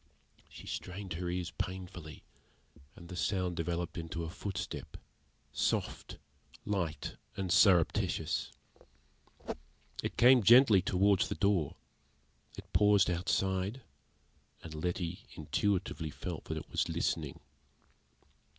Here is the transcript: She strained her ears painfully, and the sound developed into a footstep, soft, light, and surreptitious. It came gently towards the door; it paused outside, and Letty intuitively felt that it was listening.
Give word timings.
She 0.49 0.65
strained 0.65 1.13
her 1.13 1.29
ears 1.29 1.51
painfully, 1.51 2.23
and 2.95 3.07
the 3.07 3.15
sound 3.15 3.55
developed 3.55 3.99
into 3.99 4.23
a 4.23 4.31
footstep, 4.31 4.97
soft, 5.51 6.17
light, 6.65 7.17
and 7.37 7.51
surreptitious. 7.51 8.51
It 10.01 10.17
came 10.17 10.41
gently 10.41 10.81
towards 10.81 11.29
the 11.29 11.35
door; 11.35 11.75
it 12.57 12.73
paused 12.73 13.11
outside, 13.11 13.83
and 14.63 14.73
Letty 14.73 15.27
intuitively 15.35 16.09
felt 16.09 16.45
that 16.45 16.57
it 16.57 16.71
was 16.71 16.89
listening. 16.89 17.39